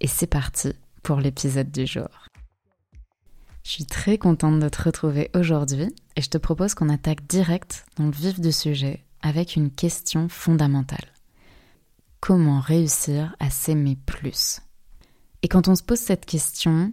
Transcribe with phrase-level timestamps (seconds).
[0.00, 0.72] et c'est parti
[1.02, 2.08] pour l'épisode du jour.
[3.64, 7.84] Je suis très contente de te retrouver aujourd'hui et je te propose qu'on attaque direct
[7.96, 11.12] dans le vif du sujet avec une question fondamentale.
[12.20, 14.60] Comment réussir à s'aimer plus?
[15.42, 16.92] Et quand on se pose cette question,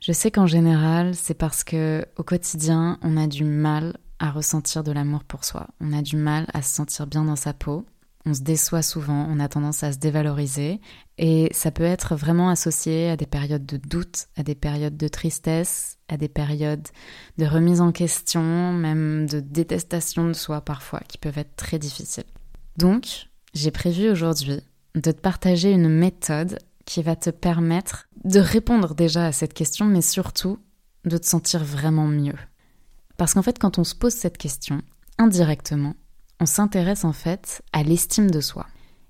[0.00, 4.82] je sais qu'en général, c'est parce que au quotidien, on a du mal à ressentir
[4.82, 5.68] de l'amour pour soi.
[5.80, 7.84] On a du mal à se sentir bien dans sa peau
[8.26, 10.80] on se déçoit souvent, on a tendance à se dévaloriser
[11.16, 15.08] et ça peut être vraiment associé à des périodes de doute, à des périodes de
[15.08, 16.88] tristesse, à des périodes
[17.38, 22.24] de remise en question, même de détestation de soi parfois, qui peuvent être très difficiles.
[22.76, 24.60] Donc, j'ai prévu aujourd'hui
[24.96, 29.86] de te partager une méthode qui va te permettre de répondre déjà à cette question,
[29.86, 30.58] mais surtout
[31.04, 32.36] de te sentir vraiment mieux.
[33.16, 34.82] Parce qu'en fait, quand on se pose cette question,
[35.18, 35.94] indirectement,
[36.40, 38.66] on s'intéresse en fait à l'estime de soi.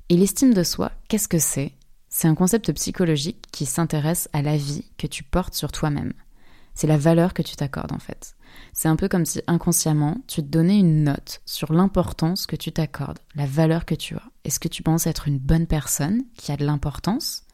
[0.08, 1.72] Et l'estime de soi, qu'est-ce que c'est?
[2.08, 6.12] C'est un concept psychologique qui s'intéresse à la vie que tu portes sur toi-même.
[6.74, 8.36] C'est la valeur que tu t'accordes en fait.
[8.72, 12.70] C'est un peu comme si inconsciemment tu te donnais une note sur l'importance que tu
[12.70, 14.22] t'accordes, la valeur que tu as.
[14.44, 17.44] Est-ce que tu penses être une bonne personne qui a de l'importance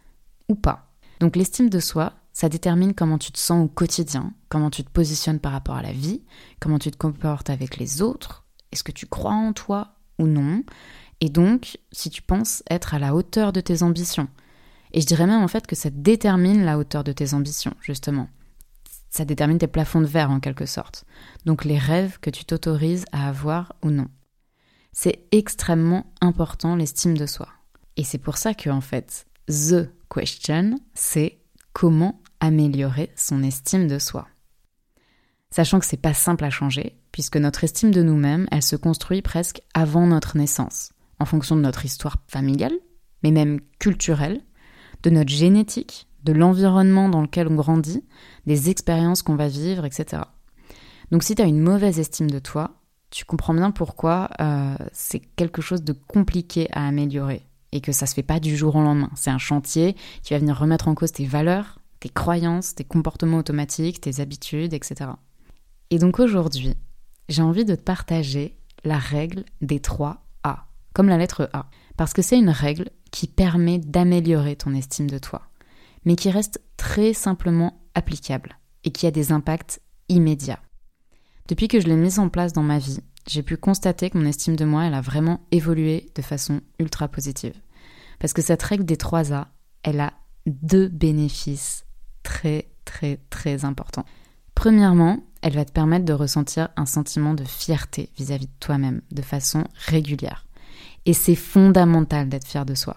[0.48, 0.92] ou pas?
[1.20, 4.90] Donc l'estime de soi, ça détermine comment tu te sens au quotidien, comment tu te
[4.90, 6.22] positionnes par rapport à la vie,
[6.60, 8.41] comment tu te comportes avec les autres,
[8.72, 10.64] est-ce que tu crois en toi ou non?
[11.20, 14.28] Et donc, si tu penses être à la hauteur de tes ambitions.
[14.92, 18.28] Et je dirais même en fait que ça détermine la hauteur de tes ambitions, justement.
[19.08, 21.04] Ça détermine tes plafonds de verre en quelque sorte.
[21.44, 24.08] Donc les rêves que tu t'autorises à avoir ou non.
[24.92, 27.48] C'est extrêmement important l'estime de soi.
[27.96, 31.38] Et c'est pour ça que en fait, the question, c'est
[31.72, 34.28] comment améliorer son estime de soi.
[35.50, 39.22] Sachant que c'est pas simple à changer, puisque notre estime de nous-mêmes, elle se construit
[39.22, 42.74] presque avant notre naissance, en fonction de notre histoire familiale,
[43.22, 44.40] mais même culturelle,
[45.02, 48.04] de notre génétique, de l'environnement dans lequel on grandit,
[48.46, 50.22] des expériences qu'on va vivre, etc.
[51.10, 55.20] Donc si tu as une mauvaise estime de toi, tu comprends bien pourquoi euh, c'est
[55.20, 58.80] quelque chose de compliqué à améliorer et que ça se fait pas du jour au
[58.80, 59.10] lendemain.
[59.14, 63.38] C'est un chantier qui va venir remettre en cause tes valeurs, tes croyances, tes comportements
[63.38, 65.10] automatiques, tes habitudes, etc.
[65.90, 66.74] Et donc aujourd'hui,
[67.32, 72.12] j'ai envie de te partager la règle des trois A, comme la lettre A, parce
[72.12, 75.42] que c'est une règle qui permet d'améliorer ton estime de toi,
[76.04, 80.60] mais qui reste très simplement applicable et qui a des impacts immédiats.
[81.48, 84.26] Depuis que je l'ai mise en place dans ma vie, j'ai pu constater que mon
[84.26, 87.54] estime de moi, elle a vraiment évolué de façon ultra positive.
[88.18, 89.48] Parce que cette règle des trois A,
[89.82, 90.12] elle a
[90.46, 91.84] deux bénéfices
[92.22, 94.04] très très très importants.
[94.54, 99.22] Premièrement, elle va te permettre de ressentir un sentiment de fierté vis-à-vis de toi-même de
[99.22, 100.46] façon régulière.
[101.04, 102.96] Et c'est fondamental d'être fier de soi.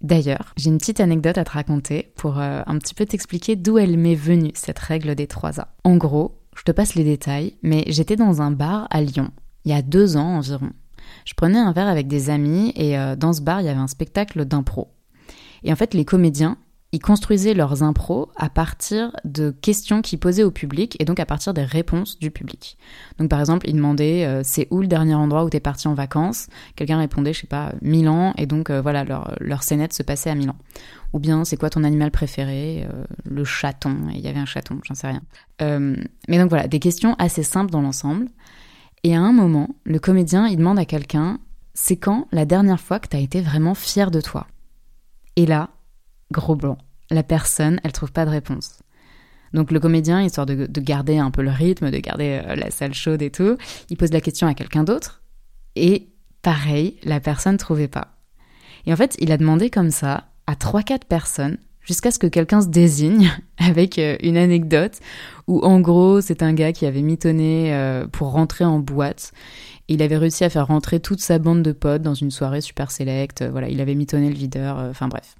[0.00, 3.78] D'ailleurs, j'ai une petite anecdote à te raconter pour euh, un petit peu t'expliquer d'où
[3.78, 5.68] elle m'est venue, cette règle des 3 A.
[5.84, 9.30] En gros, je te passe les détails, mais j'étais dans un bar à Lyon,
[9.64, 10.70] il y a deux ans environ.
[11.24, 13.80] Je prenais un verre avec des amis et euh, dans ce bar, il y avait
[13.80, 14.88] un spectacle d'impro.
[15.62, 16.58] Et en fait, les comédiens,
[16.96, 21.26] ils construisaient leurs impros à partir de questions qu'ils posaient au public et donc à
[21.26, 22.78] partir des réponses du public.
[23.18, 25.92] Donc par exemple, ils demandaient euh, c'est où le dernier endroit où t'es parti en
[25.92, 26.46] vacances?
[26.74, 30.30] Quelqu'un répondait je sais pas Milan et donc euh, voilà leur leur scénette se passait
[30.30, 30.56] à Milan.
[31.12, 32.88] Ou bien c'est quoi ton animal préféré?
[32.90, 34.08] Euh, Le chaton.
[34.14, 35.22] Et il y avait un chaton, j'en sais rien.
[36.28, 38.28] mais donc voilà des questions assez simples dans l'ensemble.
[39.04, 41.40] Et à un moment, le comédien il demande à quelqu'un
[41.74, 44.46] c'est quand la dernière fois que t'as été vraiment fier de toi?
[45.36, 45.68] Et là,
[46.30, 46.78] gros blanc
[47.10, 48.80] la personne, elle trouve pas de réponse.
[49.52, 52.94] Donc le comédien, histoire de, garder un peu le rythme, de garder euh, la salle
[52.94, 53.56] chaude et tout,
[53.90, 55.22] il pose la question à quelqu'un d'autre.
[55.76, 56.08] Et
[56.42, 58.16] pareil, la personne trouvait pas.
[58.86, 62.26] Et en fait, il a demandé comme ça à trois quatre personnes jusqu'à ce que
[62.26, 64.98] quelqu'un se désigne avec euh, une anecdote
[65.46, 69.32] où en gros c'est un gars qui avait mitonné euh, pour rentrer en boîte.
[69.88, 72.90] Il avait réussi à faire rentrer toute sa bande de potes dans une soirée super
[72.90, 73.44] sélecte.
[73.44, 74.78] Voilà, il avait mitonné le videur.
[74.78, 75.36] Enfin bref.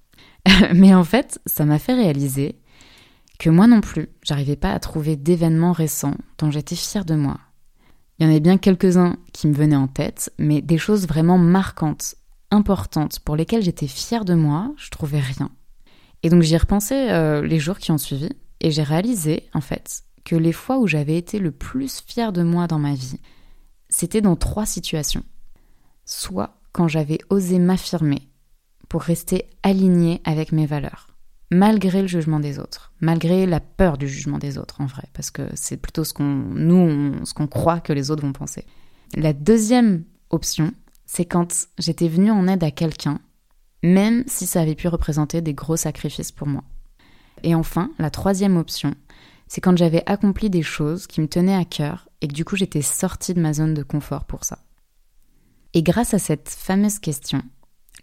[0.74, 2.56] Mais en fait, ça m'a fait réaliser
[3.38, 7.38] que moi non plus, j'arrivais pas à trouver d'événements récents dont j'étais fière de moi.
[8.18, 11.36] Il y en avait bien quelques-uns qui me venaient en tête, mais des choses vraiment
[11.36, 12.14] marquantes,
[12.50, 15.50] importantes, pour lesquelles j'étais fière de moi, je trouvais rien.
[16.22, 19.60] Et donc j'y ai repensé euh, les jours qui ont suivi et j'ai réalisé en
[19.60, 23.20] fait que les fois où j'avais été le plus fière de moi dans ma vie,
[23.90, 25.22] c'était dans trois situations.
[26.06, 28.28] Soit quand j'avais osé m'affirmer
[29.02, 31.08] rester alignée avec mes valeurs,
[31.50, 35.30] malgré le jugement des autres, malgré la peur du jugement des autres en vrai, parce
[35.30, 38.64] que c'est plutôt ce qu'on nous ce qu'on croit que les autres vont penser.
[39.14, 40.72] La deuxième option,
[41.06, 43.20] c'est quand j'étais venue en aide à quelqu'un,
[43.82, 46.64] même si ça avait pu représenter des gros sacrifices pour moi.
[47.42, 48.94] Et enfin, la troisième option,
[49.46, 52.56] c'est quand j'avais accompli des choses qui me tenaient à cœur et que du coup
[52.56, 54.58] j'étais sortie de ma zone de confort pour ça.
[55.74, 57.42] Et grâce à cette fameuse question,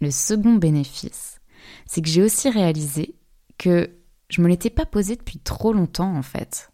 [0.00, 1.40] le second bénéfice,
[1.86, 3.14] c'est que j'ai aussi réalisé
[3.58, 3.90] que
[4.28, 6.70] je me l'étais pas posé depuis trop longtemps en fait.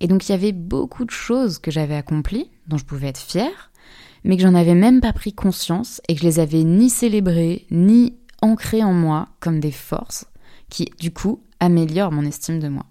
[0.00, 3.18] Et donc il y avait beaucoup de choses que j'avais accomplies, dont je pouvais être
[3.20, 3.70] fière,
[4.24, 7.66] mais que j'en avais même pas pris conscience et que je les avais ni célébrées,
[7.70, 10.26] ni ancrées en moi comme des forces
[10.68, 12.86] qui, du coup, améliorent mon estime de moi.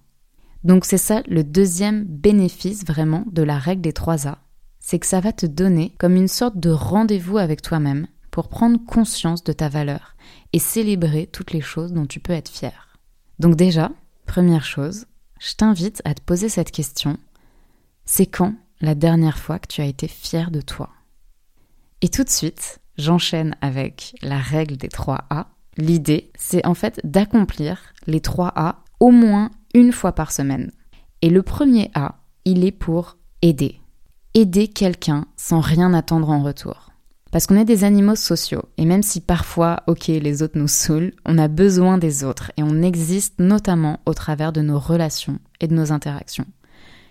[0.64, 4.40] Donc c'est ça le deuxième bénéfice vraiment de la règle des trois A.
[4.80, 8.08] C'est que ça va te donner comme une sorte de rendez-vous avec toi-même
[8.48, 10.16] prendre conscience de ta valeur
[10.54, 12.98] et célébrer toutes les choses dont tu peux être fier.
[13.40, 13.92] Donc déjà,
[14.26, 15.06] première chose,
[15.40, 17.18] je t'invite à te poser cette question.
[18.06, 20.90] C'est quand la dernière fois que tu as été fier de toi?
[22.02, 25.48] Et tout de suite, j'enchaîne avec la règle des trois A.
[25.78, 30.72] L'idée, c'est en fait d'accomplir les trois A au moins une fois par semaine.
[31.22, 33.80] Et le premier A, il est pour aider.
[34.34, 36.89] Aider quelqu'un sans rien attendre en retour.
[37.32, 41.14] Parce qu'on est des animaux sociaux, et même si parfois, ok, les autres nous saoulent,
[41.26, 45.68] on a besoin des autres, et on existe notamment au travers de nos relations et
[45.68, 46.48] de nos interactions.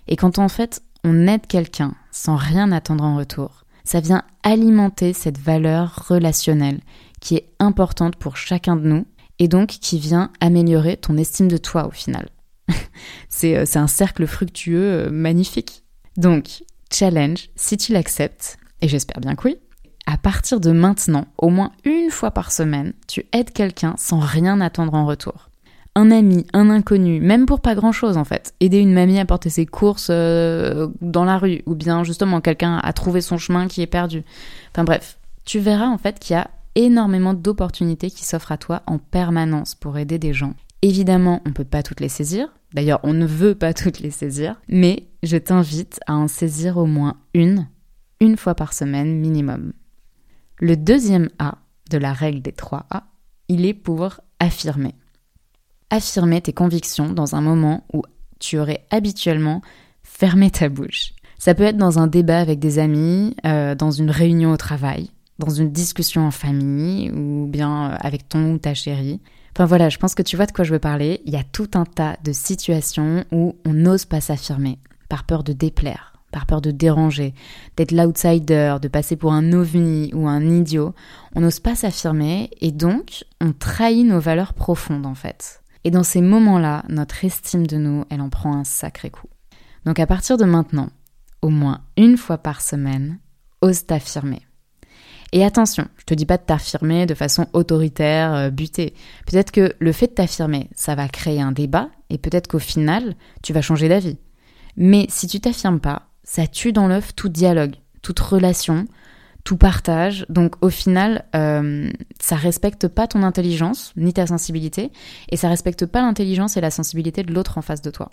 [0.09, 5.13] Et quand en fait on aide quelqu'un sans rien attendre en retour, ça vient alimenter
[5.13, 6.81] cette valeur relationnelle
[7.21, 9.07] qui est importante pour chacun de nous,
[9.39, 12.29] et donc qui vient améliorer ton estime de toi au final.
[13.45, 15.85] Euh, c'est un cercle fructueux euh, magnifique.
[16.17, 19.59] Donc, challenge, si tu l'acceptes, et j'espère bien que oui,
[20.09, 24.59] à partir de maintenant, au moins une fois par semaine, tu aides quelqu'un sans rien
[24.63, 25.51] attendre en retour.
[25.95, 28.55] Un ami, un inconnu, même pour pas grand chose en fait.
[28.61, 32.79] Aider une mamie à porter ses courses euh, dans la rue, ou bien justement quelqu'un
[32.79, 34.25] à trouver son chemin qui est perdu.
[34.73, 38.83] Enfin bref, tu verras en fait qu'il y a énormément d'opportunités qui s'offrent à toi
[38.87, 40.55] en permanence pour aider des gens.
[40.81, 42.49] Évidemment, on ne peut pas toutes les saisir.
[42.73, 44.59] D'ailleurs, on ne veut pas toutes les saisir.
[44.69, 47.67] Mais je t'invite à en saisir au moins une,
[48.21, 49.73] une fois par semaine minimum.
[50.61, 51.59] Le deuxième A
[51.91, 53.05] de la règle des trois A,
[53.49, 54.95] il est pour affirmer.
[55.91, 58.03] Affirmer tes convictions dans un moment où
[58.41, 59.63] tu aurais habituellement
[60.03, 61.13] fermé ta bouche.
[61.39, 65.11] Ça peut être dans un débat avec des amis, euh, dans une réunion au travail,
[65.39, 69.21] dans une discussion en famille ou bien euh, avec ton ou ta chérie.
[69.57, 71.23] Enfin voilà, je pense que tu vois de quoi je veux parler.
[71.25, 74.79] Il y a tout un tas de situations où on n'ose pas s'affirmer
[75.09, 77.35] par peur de déplaire, par peur de déranger,
[77.77, 80.95] d'être l'outsider, de passer pour un ovni ou un idiot,
[81.35, 85.63] on n'ose pas s'affirmer et donc on trahit nos valeurs profondes en fait.
[85.85, 89.29] Et dans ces moments-là, notre estime de nous, elle en prend un sacré coup.
[89.85, 90.91] Donc à partir de maintenant,
[91.41, 93.19] au moins une fois par semaine,
[93.63, 94.43] ose t'affirmer.
[95.33, 98.95] Et attention, je te dis pas de t'affirmer de façon autoritaire, euh, butée.
[99.27, 103.15] Peut-être que le fait de t'affirmer, ça va créer un débat et peut-être qu'au final,
[103.43, 104.19] tu vas changer d'avis.
[104.77, 108.85] Mais si tu t'affirmes pas, ça tue dans l'œuf tout dialogue, toute relation,
[109.45, 110.27] tout partage.
[110.29, 114.93] Donc au final, euh, ça respecte pas ton intelligence ni ta sensibilité,
[115.31, 118.11] et ça respecte pas l'intelligence et la sensibilité de l'autre en face de toi.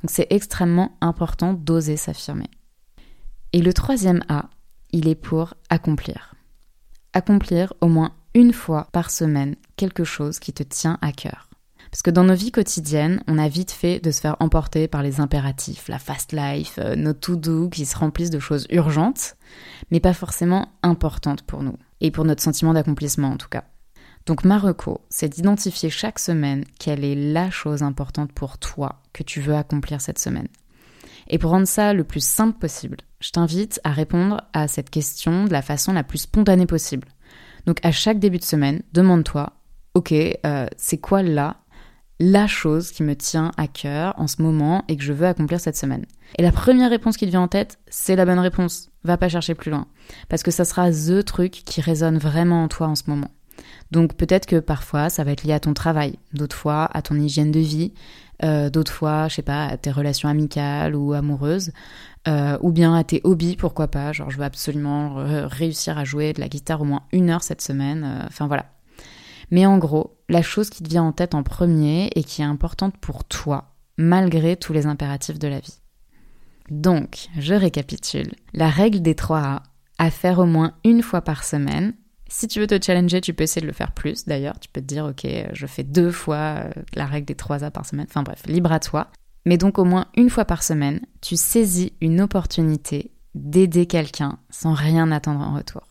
[0.00, 2.48] Donc c'est extrêmement important d'oser s'affirmer.
[3.52, 4.48] Et le troisième A,
[4.92, 6.36] il est pour accomplir.
[7.12, 11.48] Accomplir au moins une fois par semaine quelque chose qui te tient à cœur.
[11.90, 15.02] Parce que dans nos vies quotidiennes, on a vite fait de se faire emporter par
[15.02, 19.36] les impératifs, la fast life, euh, nos to-do qui se remplissent de choses urgentes,
[19.90, 23.64] mais pas forcément importantes pour nous, et pour notre sentiment d'accomplissement en tout cas.
[24.26, 29.40] Donc Marocco, c'est d'identifier chaque semaine quelle est la chose importante pour toi que tu
[29.40, 30.48] veux accomplir cette semaine.
[31.28, 35.44] Et pour rendre ça le plus simple possible, je t'invite à répondre à cette question
[35.44, 37.08] de la façon la plus spontanée possible.
[37.66, 39.52] Donc à chaque début de semaine, demande-toi,
[39.94, 41.56] ok, euh, c'est quoi là
[42.18, 45.60] la chose qui me tient à cœur en ce moment et que je veux accomplir
[45.60, 46.06] cette semaine.
[46.38, 48.90] Et la première réponse qui te vient en tête, c'est la bonne réponse.
[49.04, 49.86] Va pas chercher plus loin.
[50.28, 53.30] Parce que ça sera the truc qui résonne vraiment en toi en ce moment.
[53.90, 57.14] Donc peut-être que parfois ça va être lié à ton travail, d'autres fois à ton
[57.14, 57.92] hygiène de vie,
[58.42, 61.70] euh, d'autres fois, je sais pas, à tes relations amicales ou amoureuses,
[62.28, 64.12] euh, ou bien à tes hobbies, pourquoi pas.
[64.12, 65.14] Genre je veux absolument
[65.46, 68.04] réussir à jouer de la guitare au moins une heure cette semaine.
[68.04, 68.66] Euh, enfin voilà.
[69.50, 72.46] Mais en gros, la chose qui te vient en tête en premier et qui est
[72.46, 75.78] importante pour toi, malgré tous les impératifs de la vie.
[76.70, 78.34] Donc, je récapitule.
[78.52, 79.62] La règle des 3 A,
[79.98, 81.94] à faire au moins une fois par semaine.
[82.28, 84.58] Si tu veux te challenger, tu peux essayer de le faire plus d'ailleurs.
[84.58, 87.70] Tu peux te dire, ok, je fais deux fois euh, la règle des 3 A
[87.70, 88.06] par semaine.
[88.08, 89.08] Enfin bref, libre à toi.
[89.44, 94.74] Mais donc au moins une fois par semaine, tu saisis une opportunité d'aider quelqu'un sans
[94.74, 95.82] rien attendre en retour.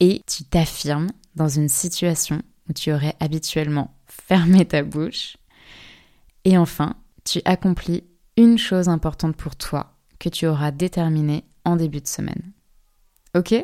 [0.00, 5.36] Et tu t'affirmes dans une situation où tu aurais habituellement fermé ta bouche.
[6.44, 8.04] Et enfin, tu accomplis
[8.36, 12.52] une chose importante pour toi que tu auras déterminée en début de semaine.
[13.34, 13.54] Ok?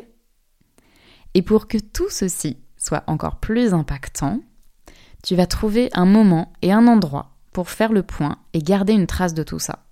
[1.33, 4.39] Et pour que tout ceci soit encore plus impactant,
[5.23, 9.07] tu vas trouver un moment et un endroit pour faire le point et garder une
[9.07, 9.85] trace de tout ça.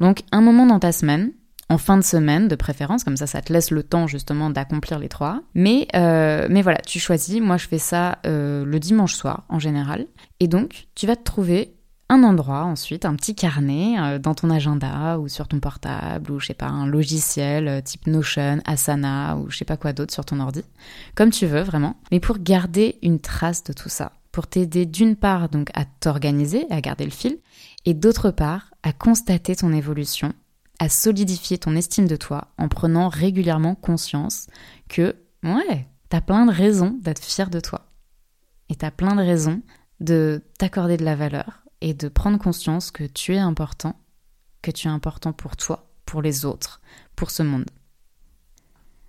[0.00, 1.32] Donc un moment dans ta semaine,
[1.68, 4.98] en fin de semaine de préférence, comme ça ça te laisse le temps justement d'accomplir
[4.98, 5.42] les trois.
[5.54, 9.58] Mais, euh, mais voilà, tu choisis, moi je fais ça euh, le dimanche soir en
[9.58, 10.06] général.
[10.40, 11.72] Et donc tu vas te trouver
[12.08, 16.38] un endroit ensuite, un petit carnet euh, dans ton agenda ou sur ton portable ou
[16.38, 20.24] je sais pas, un logiciel type Notion, Asana ou je sais pas quoi d'autre sur
[20.24, 20.62] ton ordi,
[21.16, 25.16] comme tu veux vraiment, mais pour garder une trace de tout ça, pour t'aider d'une
[25.16, 27.38] part donc à t'organiser, à garder le fil,
[27.86, 30.32] et d'autre part à constater ton évolution
[30.78, 34.46] à solidifier ton estime de toi en prenant régulièrement conscience
[34.88, 37.86] que, ouais, t'as plein de raisons d'être fier de toi.
[38.68, 39.62] Et t'as plein de raisons
[40.00, 43.98] de t'accorder de la valeur et de prendre conscience que tu es important,
[44.62, 46.80] que tu es important pour toi, pour les autres,
[47.14, 47.66] pour ce monde.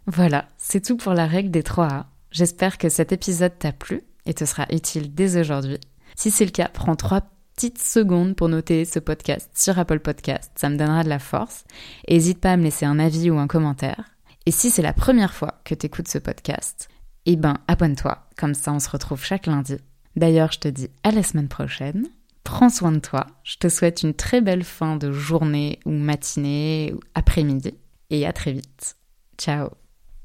[0.06, 2.10] Voilà, c'est tout pour la règle des 3 A.
[2.32, 5.80] J'espère que cet épisode t'a plu et te sera utile dès aujourd'hui.
[6.16, 7.22] Si c'est le cas, prends trois
[7.58, 11.64] petite seconde pour noter ce podcast sur Apple Podcast, ça me donnera de la force.
[12.08, 14.12] N'hésite pas à me laisser un avis ou un commentaire.
[14.46, 16.88] Et si c'est la première fois que tu écoutes ce podcast,
[17.26, 19.78] eh ben abonne-toi, comme ça on se retrouve chaque lundi.
[20.16, 22.08] D'ailleurs, je te dis à la semaine prochaine.
[22.44, 23.26] Prends soin de toi.
[23.44, 27.74] Je te souhaite une très belle fin de journée ou matinée ou après-midi.
[28.12, 28.98] Et à très vite.
[29.40, 29.70] Ciao